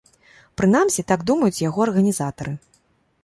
Прынамсі, 0.59 1.03
так 1.11 1.19
думаюць 1.31 1.63
яго 1.67 1.79
арганізатары. 1.87 2.53